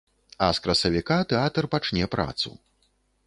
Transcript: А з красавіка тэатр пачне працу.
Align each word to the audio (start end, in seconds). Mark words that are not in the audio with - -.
А 0.45 0.45
з 0.57 0.61
красавіка 0.67 1.17
тэатр 1.33 1.63
пачне 1.75 2.09
працу. 2.17 2.49